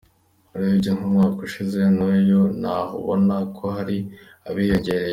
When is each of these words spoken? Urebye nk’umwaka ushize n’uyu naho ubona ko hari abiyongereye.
Urebye 0.55 0.89
nk’umwaka 0.97 1.39
ushize 1.47 1.79
n’uyu 1.97 2.41
naho 2.61 2.93
ubona 3.01 3.35
ko 3.57 3.65
hari 3.75 3.97
abiyongereye. 4.47 5.09